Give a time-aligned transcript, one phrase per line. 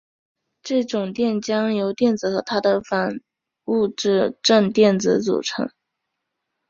[0.63, 3.21] 这种电浆由电子和它的反
[3.65, 5.69] 物质正电子组成。